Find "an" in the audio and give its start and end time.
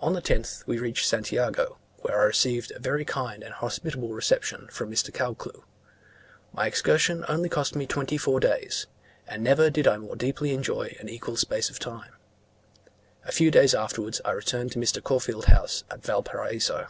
10.98-11.08